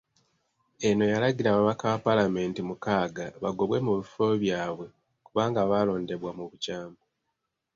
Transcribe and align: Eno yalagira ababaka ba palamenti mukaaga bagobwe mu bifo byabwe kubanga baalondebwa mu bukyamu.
Eno 0.87 1.03
yalagira 1.13 1.47
ababaka 1.51 1.83
ba 1.91 1.99
palamenti 2.05 2.59
mukaaga 2.69 3.25
bagobwe 3.43 3.77
mu 3.85 3.93
bifo 3.99 4.25
byabwe 4.43 4.85
kubanga 5.25 5.59
baalondebwa 5.69 6.31
mu 6.37 6.43
bukyamu. 6.49 6.99